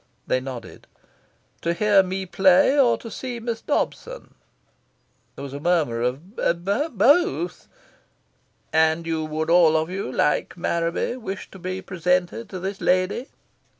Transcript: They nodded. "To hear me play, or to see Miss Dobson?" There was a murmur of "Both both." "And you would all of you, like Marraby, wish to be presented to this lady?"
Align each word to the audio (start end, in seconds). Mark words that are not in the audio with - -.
They 0.25 0.39
nodded. 0.39 0.87
"To 1.61 1.75
hear 1.75 2.01
me 2.01 2.25
play, 2.25 2.79
or 2.79 2.97
to 2.97 3.11
see 3.11 3.39
Miss 3.39 3.61
Dobson?" 3.61 4.33
There 5.35 5.43
was 5.43 5.53
a 5.53 5.59
murmur 5.59 6.01
of 6.01 6.35
"Both 6.37 6.93
both." 6.93 7.67
"And 8.73 9.05
you 9.05 9.23
would 9.23 9.51
all 9.51 9.77
of 9.77 9.91
you, 9.91 10.11
like 10.11 10.57
Marraby, 10.57 11.17
wish 11.17 11.51
to 11.51 11.59
be 11.59 11.83
presented 11.83 12.49
to 12.49 12.57
this 12.59 12.81
lady?" 12.81 13.27